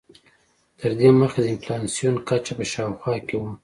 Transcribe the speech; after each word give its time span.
تر 0.79 0.91
دې 0.99 1.09
مخکې 1.21 1.39
د 1.43 1.47
انفلاسیون 1.53 2.15
کچه 2.27 2.53
په 2.57 2.65
شاوخوا 2.73 3.15
کې 3.27 3.35
وه. 3.41 3.51